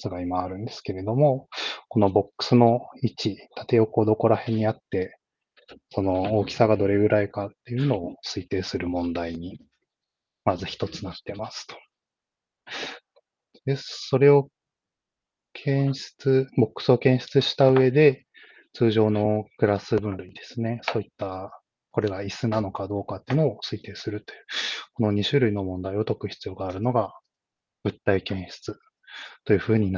[0.00, 1.48] つが今あるんですけれども、
[1.88, 5.16] このボックスの位置、縦横どこら辺にあって、
[5.90, 9.60] その大きさがどれぐらいかっていうのを推定する問題に、
[10.44, 11.76] まず一つなってますと。
[13.66, 14.48] で、それを
[15.52, 18.26] 検出、ボックスを検出した上で、
[18.72, 20.80] 通常のクラス分類ですね。
[20.84, 21.60] そういった、
[21.92, 24.44] これが椅子なのかどうかっていうのを推定するという、
[24.94, 27.12] この2種類の問題を解く必要があるのが、
[27.82, 28.78] 物体検出
[29.44, 29.88] というふうにな